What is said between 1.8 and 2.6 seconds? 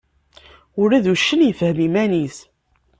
iman-is.